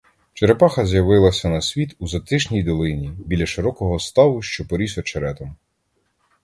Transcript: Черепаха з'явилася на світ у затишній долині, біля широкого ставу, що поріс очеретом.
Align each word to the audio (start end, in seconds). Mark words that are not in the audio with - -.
Черепаха 0.33 0.85
з'явилася 0.85 1.49
на 1.49 1.61
світ 1.61 1.95
у 1.99 2.07
затишній 2.07 2.63
долині, 2.63 3.13
біля 3.25 3.45
широкого 3.45 3.99
ставу, 3.99 4.41
що 4.41 4.67
поріс 4.67 4.97
очеретом. 4.97 5.55